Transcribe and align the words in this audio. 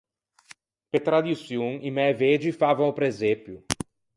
Pe 0.91 0.99
tradiçion 1.07 1.73
i 1.87 1.89
mæ 1.95 2.07
vegi 2.19 2.51
favan 2.59 2.89
o 2.91 2.93
presepio. 2.97 3.57